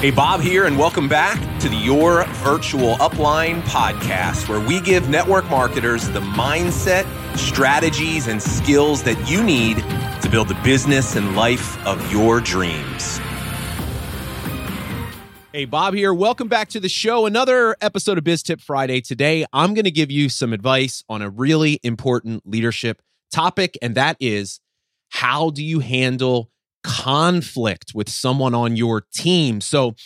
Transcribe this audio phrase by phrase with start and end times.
[0.00, 5.08] Hey, Bob here, and welcome back to the Your Virtual Upline podcast, where we give
[5.08, 9.78] network marketers the mindset, strategies, and skills that you need
[10.20, 13.16] to build the business and life of your dreams.
[15.54, 16.12] Hey, Bob here.
[16.12, 17.24] Welcome back to the show.
[17.24, 19.00] Another episode of Biz Tip Friday.
[19.00, 23.00] Today, I'm going to give you some advice on a really important leadership
[23.32, 24.60] topic, and that is
[25.08, 26.50] how do you handle
[26.86, 29.60] conflict with someone on your team.
[29.60, 29.96] So,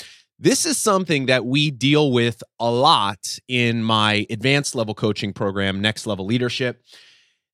[0.43, 5.83] this is something that we deal with a lot in my advanced level coaching program,
[5.83, 6.83] Next Level Leadership.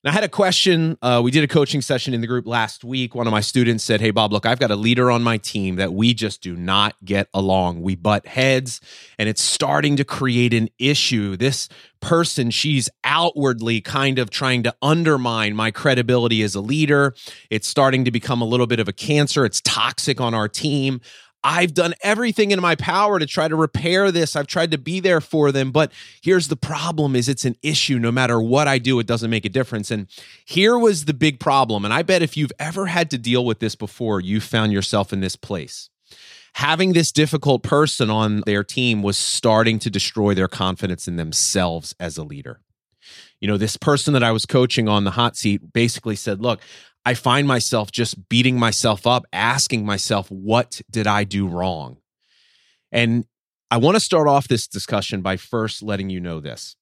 [0.08, 0.96] I had a question.
[1.02, 3.14] Uh, we did a coaching session in the group last week.
[3.14, 5.76] One of my students said, Hey, Bob, look, I've got a leader on my team
[5.76, 7.82] that we just do not get along.
[7.82, 8.80] We butt heads,
[9.18, 11.36] and it's starting to create an issue.
[11.36, 11.68] This
[12.00, 17.14] person, she's outwardly kind of trying to undermine my credibility as a leader.
[17.50, 19.44] It's starting to become a little bit of a cancer.
[19.44, 21.00] It's toxic on our team.
[21.44, 24.34] I've done everything in my power to try to repair this.
[24.34, 27.98] I've tried to be there for them, but here's the problem is it's an issue
[27.98, 29.90] no matter what I do it doesn't make a difference.
[29.90, 30.08] And
[30.44, 33.60] here was the big problem and I bet if you've ever had to deal with
[33.60, 35.88] this before, you found yourself in this place.
[36.54, 41.94] Having this difficult person on their team was starting to destroy their confidence in themselves
[42.00, 42.60] as a leader
[43.40, 46.60] you know, this person that I was coaching on the hot seat basically said, Look,
[47.06, 51.98] I find myself just beating myself up, asking myself, what did I do wrong?
[52.90, 53.26] And
[53.70, 56.74] I want to start off this discussion by first letting you know this.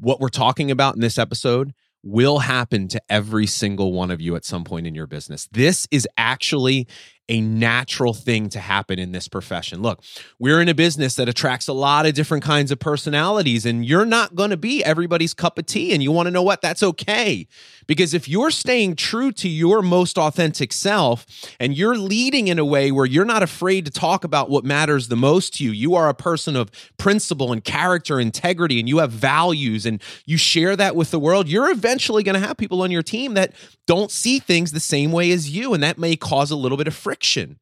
[0.00, 4.34] What we're talking about in this episode will happen to every single one of you
[4.34, 5.48] at some point in your business.
[5.52, 6.88] This is actually
[7.28, 9.82] a natural thing to happen in this profession.
[9.82, 10.02] Look,
[10.38, 14.06] we're in a business that attracts a lot of different kinds of personalities, and you're
[14.06, 15.92] not going to be everybody's cup of tea.
[15.92, 16.62] And you want to know what?
[16.62, 17.48] That's okay.
[17.86, 21.26] Because if you're staying true to your most authentic self
[21.58, 25.08] and you're leading in a way where you're not afraid to talk about what matters
[25.08, 28.98] the most to you, you are a person of principle and character, integrity, and you
[28.98, 32.82] have values, and you share that with the world, you're eventually going to have people
[32.82, 33.52] on your team that
[33.86, 35.74] don't see things the same way as you.
[35.74, 37.58] And that may cause a little bit of friction friction.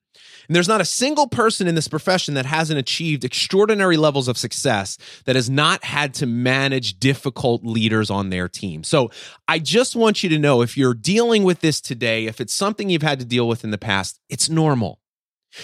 [0.47, 4.37] And there's not a single person in this profession that hasn't achieved extraordinary levels of
[4.37, 8.85] success that has not had to manage difficult leaders on their team.
[8.85, 9.11] So
[9.49, 12.91] I just want you to know if you're dealing with this today, if it's something
[12.91, 15.01] you've had to deal with in the past, it's normal.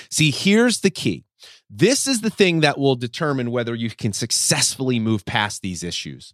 [0.09, 1.25] See, here's the key.
[1.69, 6.33] This is the thing that will determine whether you can successfully move past these issues.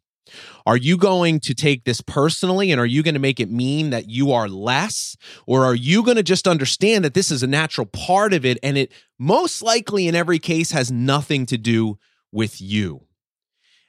[0.64, 3.90] Are you going to take this personally and are you going to make it mean
[3.90, 5.16] that you are less?
[5.46, 8.58] Or are you going to just understand that this is a natural part of it
[8.62, 11.98] and it most likely in every case has nothing to do
[12.32, 13.02] with you?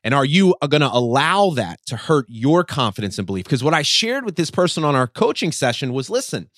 [0.04, 3.44] And are you uh, going to allow that to hurt your confidence and belief?
[3.44, 6.50] Because what I shared with this person on our coaching session was listen,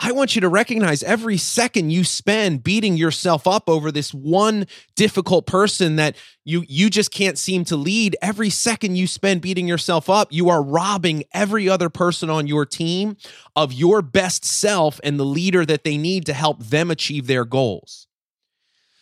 [0.00, 4.66] I want you to recognize every second you spend beating yourself up over this one
[4.94, 8.16] difficult person that you you just can't seem to lead.
[8.22, 12.64] Every second you spend beating yourself up, you are robbing every other person on your
[12.64, 13.16] team
[13.56, 17.44] of your best self and the leader that they need to help them achieve their
[17.44, 18.06] goals.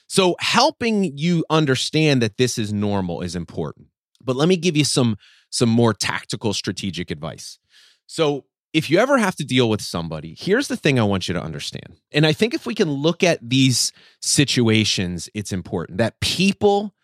[0.07, 3.89] So helping you understand that this is normal is important.
[4.23, 5.19] But let me give you some
[5.51, 7.59] some more tactical strategic advice.
[8.07, 11.35] So if you ever have to deal with somebody, here's the thing I want you
[11.35, 11.97] to understand.
[12.13, 16.95] And I think if we can look at these situations, it's important that people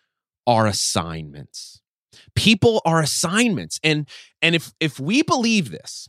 [0.45, 1.81] are assignments.
[2.35, 3.79] People are assignments.
[3.83, 4.07] And
[4.39, 6.07] and if if we believe this,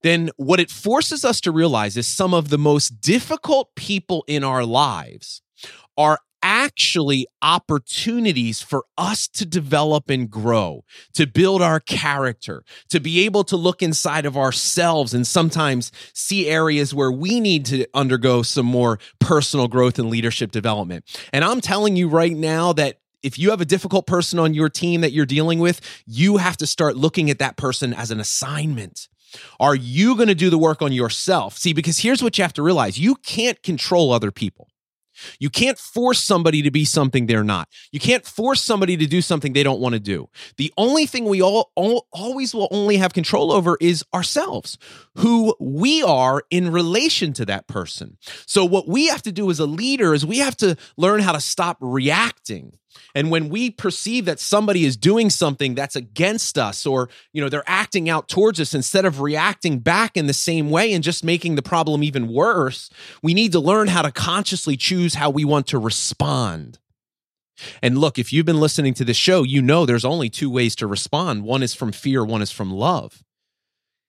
[0.00, 4.42] then what it forces us to realize is some of the most difficult people in
[4.42, 5.42] our lives
[5.98, 6.20] are
[6.62, 13.42] actually opportunities for us to develop and grow, to build our character, to be able
[13.42, 18.66] to look inside of ourselves and sometimes see areas where we need to undergo some
[18.66, 21.04] more personal growth and leadership development.
[21.32, 24.68] And I'm telling you right now that if you have a difficult person on your
[24.68, 28.20] team that you're dealing with, you have to start looking at that person as an
[28.20, 29.08] assignment.
[29.58, 31.56] Are you going to do the work on yourself?
[31.56, 34.68] See, because here's what you have to realize you can't control other people.
[35.38, 37.68] You can't force somebody to be something they're not.
[37.90, 40.28] You can't force somebody to do something they don't want to do.
[40.56, 44.78] The only thing we all, all, always will only have control over is ourselves,
[45.16, 48.16] who we are in relation to that person.
[48.46, 51.32] So what we have to do as a leader is we have to learn how
[51.32, 52.74] to stop reacting
[53.14, 57.48] and when we perceive that somebody is doing something that's against us or, you know,
[57.48, 61.24] they're acting out towards us instead of reacting back in the same way and just
[61.24, 62.90] making the problem even worse,
[63.22, 66.78] we need to learn how to consciously choose how we want to respond.
[67.82, 70.74] And look, if you've been listening to this show, you know there's only two ways
[70.76, 71.44] to respond.
[71.44, 73.22] One is from fear, one is from love.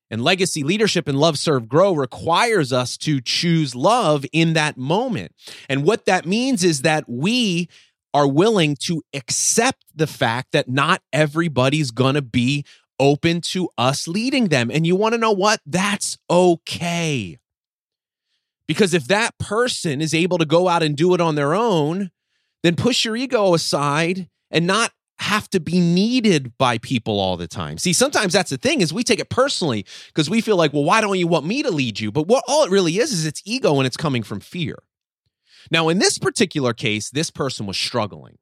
[0.09, 5.33] And legacy leadership and love, serve, grow requires us to choose love in that moment.
[5.67, 7.67] And what that means is that we
[8.13, 12.63] are willing to accept the fact that not everybody's going to be
[12.99, 14.69] open to us leading them.
[14.71, 15.59] And you want to know what?
[15.65, 17.39] That's okay.
[18.67, 22.11] Because if that person is able to go out and do it on their own,
[22.61, 27.47] then push your ego aside and not have to be needed by people all the
[27.47, 27.77] time.
[27.77, 30.83] See, sometimes that's the thing is we take it personally because we feel like, well,
[30.83, 32.11] why don't you want me to lead you?
[32.11, 34.77] But what all it really is is it's ego and it's coming from fear.
[35.71, 38.37] Now, in this particular case, this person was struggling,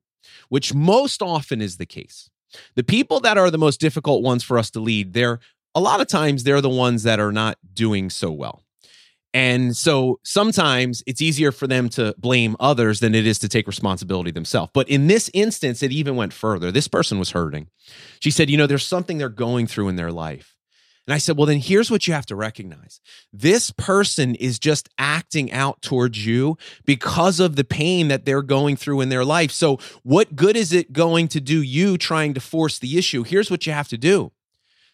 [0.50, 2.30] which most often is the case.
[2.76, 5.40] The people that are the most difficult ones for us to lead, they're
[5.74, 8.64] a lot of times they're the ones that are not doing so well.
[9.34, 13.66] And so sometimes it's easier for them to blame others than it is to take
[13.66, 14.72] responsibility themselves.
[14.74, 16.72] But in this instance, it even went further.
[16.72, 17.68] This person was hurting.
[18.20, 20.58] She said, You know, there's something they're going through in their life.
[21.08, 23.02] And I said, Well, then here's what you have to recognize
[23.34, 28.76] this person is just acting out towards you because of the pain that they're going
[28.76, 29.52] through in their life.
[29.52, 33.24] So, what good is it going to do you trying to force the issue?
[33.24, 34.32] Here's what you have to do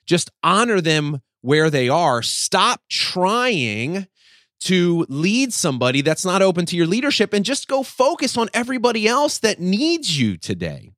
[0.05, 2.21] just honor them where they are.
[2.21, 4.07] Stop trying
[4.59, 9.07] to lead somebody that's not open to your leadership and just go focus on everybody
[9.07, 10.91] else that needs you today.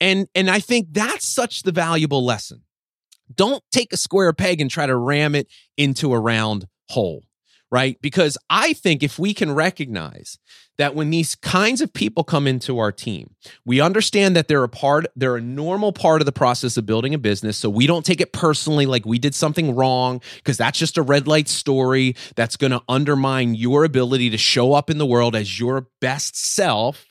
[0.00, 2.62] And and I think that's such the valuable lesson.
[3.34, 7.24] Don't take a square peg and try to ram it into a round hole
[7.70, 8.00] right?
[8.00, 10.38] Because I think if we can recognize
[10.78, 13.34] that when these kinds of people come into our team,
[13.64, 17.14] we understand that they're a part, they're a normal part of the process of building
[17.14, 17.58] a business.
[17.58, 21.02] So we don't take it personally like we did something wrong, because that's just a
[21.02, 25.34] red light story that's going to undermine your ability to show up in the world
[25.34, 27.06] as your best self.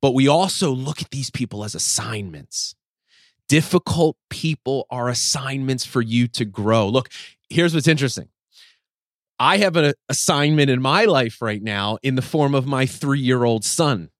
[0.00, 2.74] But we also look at these people as assignments.
[3.50, 6.86] Difficult people are assignments for you to grow.
[6.88, 7.08] Look,
[7.48, 8.28] here's what's interesting
[9.40, 13.18] I have an assignment in my life right now in the form of my three
[13.18, 14.10] year old son.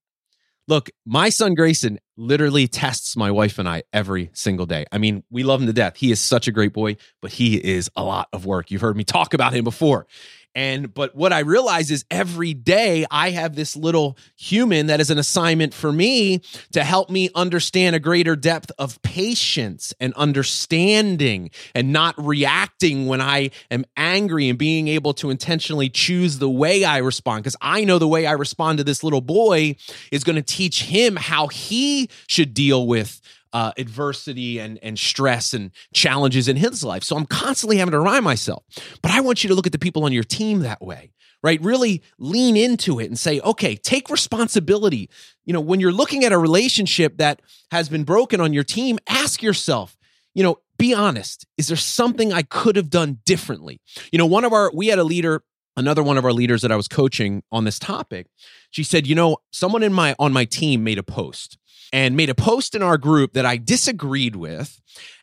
[0.66, 4.86] Look, my son Grayson literally tests my wife and I every single day.
[4.90, 5.96] I mean, we love him to death.
[5.96, 8.72] He is such a great boy, but he is a lot of work.
[8.72, 10.08] You've heard me talk about him before.
[10.54, 15.10] And but what I realize is every day I have this little human that is
[15.10, 16.40] an assignment for me
[16.72, 23.20] to help me understand a greater depth of patience and understanding and not reacting when
[23.20, 27.44] I am angry and being able to intentionally choose the way I respond.
[27.44, 29.76] Because I know the way I respond to this little boy
[30.10, 33.20] is going to teach him how he should deal with
[33.52, 37.04] uh, adversity and and stress and challenges in his life.
[37.04, 38.64] So I'm constantly having to remind myself.
[39.02, 41.12] But I want you to look at the people on your team that way,
[41.42, 41.60] right?
[41.60, 45.10] Really lean into it and say, okay, take responsibility.
[45.44, 48.98] You know, when you're looking at a relationship that has been broken on your team,
[49.08, 49.96] ask yourself,
[50.34, 51.46] you know, be honest.
[51.58, 53.80] Is there something I could have done differently?
[54.12, 55.42] You know, one of our we had a leader
[55.80, 58.28] another one of our leaders that I was coaching on this topic,
[58.70, 61.58] she said, "You know, someone in my on my team made a post
[61.92, 64.80] and made a post in our group that I disagreed with.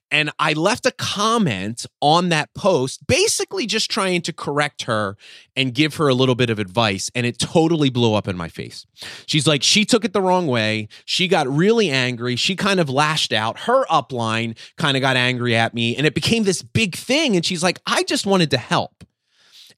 [0.10, 5.18] And I left a comment on that post, basically just trying to correct her
[5.54, 7.12] and give her a little bit of advice.
[7.14, 8.86] And it totally blew up in my face.
[9.26, 10.88] She's like, she took it the wrong way.
[11.04, 12.38] She got really angry.
[12.38, 13.60] She kind of lashed out.
[13.60, 15.98] Her upline kind of got angry at me.
[15.98, 17.36] And it became this big thing.
[17.36, 19.04] And she's like, I just wanted to help.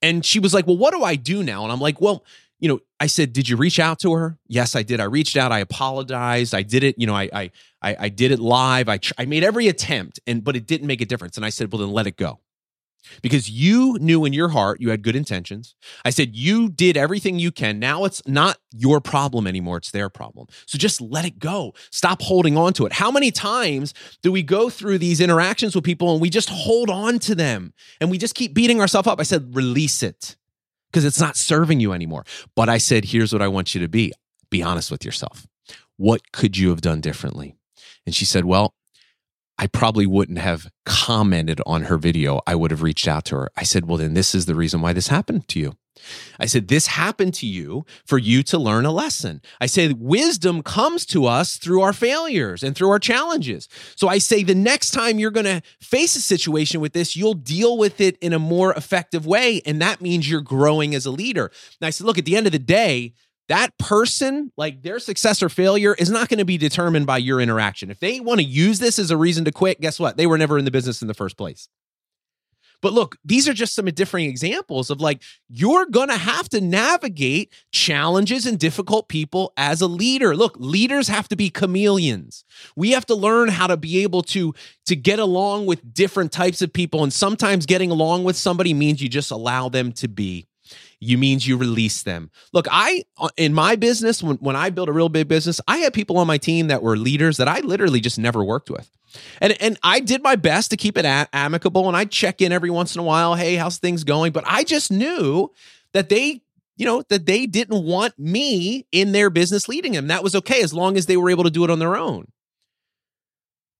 [0.02, 1.64] And she was like, Well, what do I do now?
[1.64, 2.24] And I'm like, Well,
[2.60, 5.00] you know, I said, "Did you reach out to her?" Yes, I did.
[5.00, 5.52] I reached out.
[5.52, 6.54] I apologized.
[6.54, 6.96] I did it.
[6.98, 7.52] You know, I I
[7.82, 8.90] I, I did it live.
[8.90, 11.38] I tr- I made every attempt, and but it didn't make a difference.
[11.38, 12.40] And I said, "Well, then let it go."
[13.22, 15.76] Because you knew in your heart you had good intentions.
[16.06, 17.80] I said, you did everything you can.
[17.80, 19.78] Now it's not your problem anymore.
[19.78, 20.48] It's their problem.
[20.66, 21.74] So just let it go.
[21.92, 22.94] Stop holding on to it.
[22.94, 26.90] How many times do we go through these interactions with people and we just hold
[26.90, 29.20] on to them and we just keep beating ourselves up?
[29.20, 30.36] I said, release it
[30.92, 32.26] because it's not serving you anymore.
[32.56, 34.14] But I said, here's what I want you to be
[34.50, 35.48] be honest with yourself.
[35.98, 37.56] What could you have done differently?
[38.06, 38.74] And she said, well,
[39.60, 42.42] I probably wouldn't have commented on her video.
[42.48, 43.50] I would have reached out to her.
[43.58, 45.76] I said, well, then this is the reason why this happened to you.
[46.40, 49.42] I said, This happened to you for you to learn a lesson.
[49.60, 53.68] I say, Wisdom comes to us through our failures and through our challenges.
[53.96, 57.34] So I say, the next time you're going to face a situation with this, you'll
[57.34, 59.62] deal with it in a more effective way.
[59.66, 61.52] And that means you're growing as a leader.
[61.82, 63.14] And I said, Look, at the end of the day,
[63.50, 67.42] that person, like their success or failure, is not going to be determined by your
[67.42, 67.92] interaction.
[67.92, 70.18] If they want to use this as a reason to quit, guess what?
[70.18, 71.68] They were never in the business in the first place.
[72.82, 76.62] But look, these are just some different examples of like, you're going to have to
[76.62, 80.36] navigate challenges and difficult people as a leader.
[80.36, 82.46] Look, leaders have to be chameleons.
[82.76, 84.54] We have to learn how to be able to,
[84.86, 87.04] to get along with different types of people.
[87.04, 90.48] And sometimes getting along with somebody means you just allow them to be
[91.00, 92.30] you means you release them.
[92.52, 95.78] Look, I uh, in my business when when I built a real big business, I
[95.78, 98.90] had people on my team that were leaders that I literally just never worked with.
[99.42, 102.52] And and I did my best to keep it a- amicable and I check in
[102.52, 105.52] every once in a while, "Hey, how's things going?" But I just knew
[105.94, 106.42] that they
[106.76, 110.08] you know that they didn't want me in their business leading them.
[110.08, 112.28] That was okay as long as they were able to do it on their own.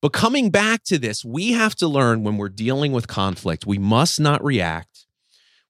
[0.02, 3.78] But coming back to this, we have to learn when we're dealing with conflict, we
[3.78, 5.08] must not react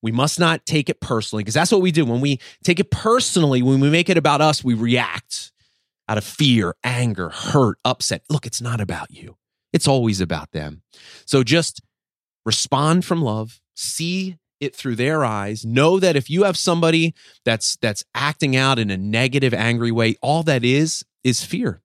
[0.02, 2.06] we must not take it personally because that's what we do.
[2.06, 5.52] When we take it personally, when we make it about us, we react
[6.08, 8.24] out of fear, anger, hurt, upset.
[8.30, 9.38] Look, it's not about you,
[9.74, 10.82] it's always about them.
[11.26, 11.82] So just
[12.46, 17.14] respond from love, see it through their eyes know that if you have somebody
[17.46, 21.82] that's that's acting out in a negative angry way all that is is fear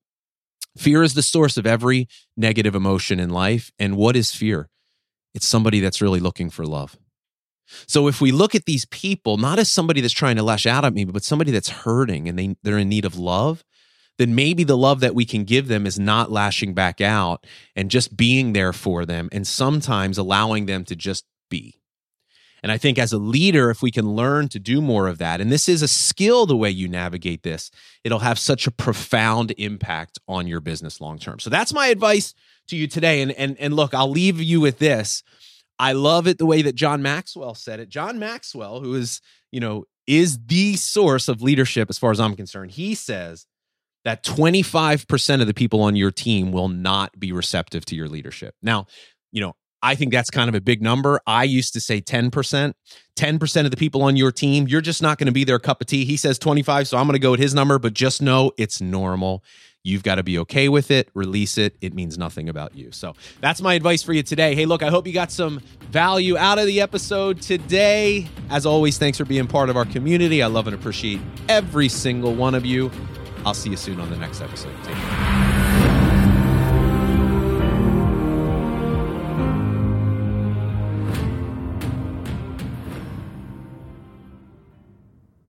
[0.76, 4.68] fear is the source of every negative emotion in life and what is fear
[5.34, 6.96] it's somebody that's really looking for love
[7.86, 10.84] so if we look at these people not as somebody that's trying to lash out
[10.84, 13.64] at me, but somebody that's hurting and they, they're in need of love,
[14.18, 17.90] then maybe the love that we can give them is not lashing back out and
[17.90, 21.80] just being there for them and sometimes allowing them to just be.
[22.62, 25.38] And I think as a leader, if we can learn to do more of that,
[25.38, 27.70] and this is a skill the way you navigate this,
[28.04, 31.40] it'll have such a profound impact on your business long term.
[31.40, 32.32] So that's my advice
[32.68, 33.20] to you today.
[33.20, 35.22] And and and look, I'll leave you with this.
[35.78, 37.88] I love it the way that John Maxwell said it.
[37.88, 42.36] John Maxwell, who is, you know, is the source of leadership as far as I'm
[42.36, 42.72] concerned.
[42.72, 43.46] He says
[44.04, 48.54] that 25% of the people on your team will not be receptive to your leadership.
[48.62, 48.86] Now,
[49.32, 51.20] you know, I think that's kind of a big number.
[51.26, 52.72] I used to say 10%.
[53.16, 55.80] 10% of the people on your team, you're just not going to be their cup
[55.80, 56.04] of tea.
[56.04, 58.80] He says 25, so I'm going to go with his number, but just know it's
[58.80, 59.44] normal.
[59.84, 61.76] You've got to be okay with it, release it.
[61.82, 62.90] It means nothing about you.
[62.90, 64.54] So that's my advice for you today.
[64.54, 65.60] Hey, look, I hope you got some
[65.90, 68.26] value out of the episode today.
[68.48, 70.42] As always, thanks for being part of our community.
[70.42, 72.90] I love and appreciate every single one of you.
[73.44, 74.74] I'll see you soon on the next episode.
[74.84, 75.33] Take care.